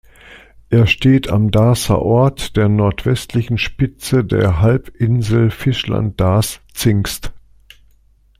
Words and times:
Er 0.71 0.87
steht 0.87 1.29
am 1.29 1.51
Darßer 1.51 2.01
Ort, 2.01 2.57
der 2.57 2.69
nordwestlichen 2.69 3.59
Spitze 3.59 4.25
der 4.25 4.59
Halbinsel 4.59 5.51
Fischland-Darß-Zingst. 5.51 7.31